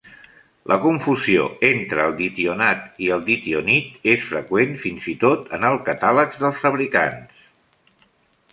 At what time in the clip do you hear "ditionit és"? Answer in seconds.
3.27-4.25